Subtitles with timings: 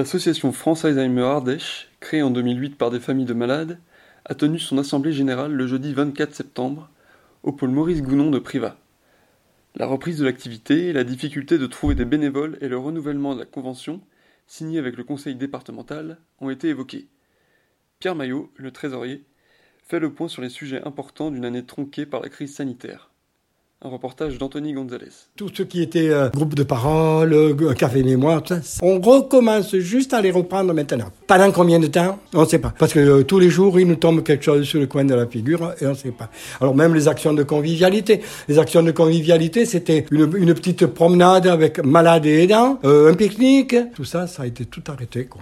[0.00, 3.78] L'association France Alzheimer Ardèche, créée en 2008 par des familles de malades,
[4.24, 6.88] a tenu son assemblée générale le jeudi 24 septembre
[7.42, 8.78] au pôle Maurice Gounon de Privas.
[9.74, 13.44] La reprise de l'activité, la difficulté de trouver des bénévoles et le renouvellement de la
[13.44, 14.00] convention,
[14.46, 17.08] signée avec le conseil départemental, ont été évoqués.
[17.98, 19.26] Pierre Maillot, le trésorier,
[19.86, 23.09] fait le point sur les sujets importants d'une année tronquée par la crise sanitaire.
[23.82, 25.08] Un reportage d'Anthony Gonzalez.
[25.36, 29.74] Tout ce qui était euh, groupe de parole, euh, café mémoire, tout ça, on recommence
[29.76, 31.06] juste à les reprendre maintenant.
[31.26, 32.18] Pendant combien de temps?
[32.34, 32.74] On ne sait pas.
[32.78, 35.14] Parce que euh, tous les jours, il nous tombe quelque chose sur le coin de
[35.14, 36.28] la figure et on ne sait pas.
[36.60, 38.20] Alors même les actions de convivialité.
[38.48, 43.76] Les actions de convivialité, c'était une, petite promenade avec malades et aidants, un pique-nique.
[43.94, 45.40] Tout ça, ça a été tout arrêté, quoi.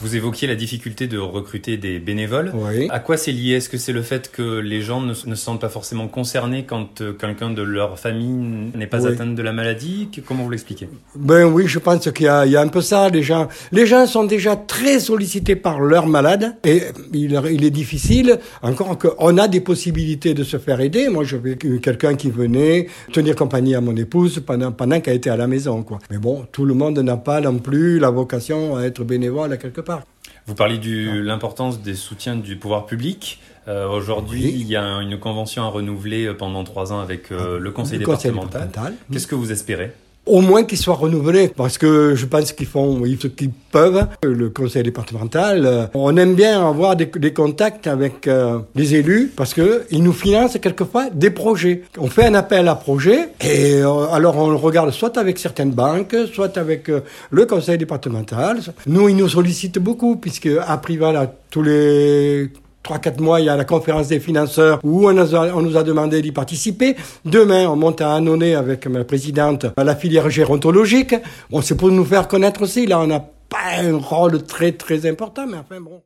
[0.00, 2.52] Vous évoquiez la difficulté de recruter des bénévoles.
[2.54, 2.86] Oui.
[2.90, 3.54] À quoi c'est lié?
[3.54, 6.64] Est-ce que c'est le fait que les gens ne, ne se sentent pas forcément concernés
[6.64, 9.12] quand euh, quelqu'un de leur famille n'est pas Oui.
[9.12, 10.08] atteint de la maladie?
[10.24, 10.88] Comment vous l'expliquez?
[11.16, 13.08] Ben oui, je pense qu'il y a, il y a un peu ça.
[13.08, 17.70] Les gens, les gens sont déjà très sollicités par leurs malades et il, il est
[17.70, 18.38] difficile.
[18.62, 21.08] Encore qu'on a des possibilités de se faire aider.
[21.08, 25.30] Moi, j'avais eu quelqu'un qui venait tenir compagnie à mon épouse pendant, pendant qu'elle était
[25.30, 25.98] à la maison, quoi.
[26.10, 29.56] Mais bon, tout le monde n'a pas non plus la vocation à être bénévole à
[29.56, 30.02] quelque part.
[30.46, 33.40] Vous parlez de l'importance des soutiens du pouvoir public.
[33.66, 34.56] Euh, Aujourd'hui, Oui.
[34.60, 37.98] il y a une convention à renouveler euh, pendant trois ans avec euh, le conseil
[37.98, 38.68] Le conseil départemental.
[38.68, 38.94] départemental.
[39.12, 39.92] Qu'est-ce que vous espérez?
[40.28, 44.06] Au moins qu'ils soient renouvelés, parce que je pense qu'ils font ce qu'ils peuvent.
[44.22, 49.54] Le conseil départemental, euh, on aime bien avoir des, contacts avec euh, les élus, parce
[49.54, 51.82] que ils nous financent quelquefois des projets.
[51.96, 55.70] On fait un appel à projet, et euh, alors on le regarde soit avec certaines
[55.70, 56.90] banques, soit avec
[57.30, 58.58] le conseil départemental.
[58.86, 62.50] Nous, ils nous sollicitent beaucoup, puisque à Prival, tous les
[62.84, 66.32] 3-4 mois, il y a la conférence des financeurs où on nous a, demandé d'y
[66.32, 66.96] participer.
[67.24, 71.14] Demain, on monte à Annonay avec ma présidente à la filière gérontologique.
[71.50, 72.86] Bon, c'est pour nous faire connaître aussi.
[72.86, 76.02] Là, on n'a pas un rôle très, très important, mais enfin bon.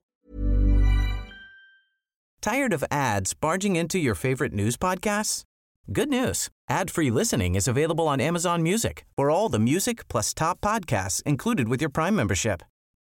[2.40, 5.44] Tired of ads barging into your favorite news podcasts?
[5.92, 6.48] Good news.
[6.68, 11.68] Ad-free listening is available on Amazon Music for all the music plus top podcasts included
[11.68, 12.62] with your Prime membership.